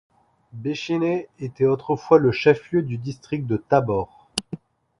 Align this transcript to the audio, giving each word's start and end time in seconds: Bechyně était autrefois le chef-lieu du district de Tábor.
Bechyně 0.53 1.27
était 1.39 1.67
autrefois 1.67 2.17
le 2.17 2.31
chef-lieu 2.31 2.81
du 2.81 2.97
district 2.97 3.45
de 3.45 3.57
Tábor. 3.57 4.29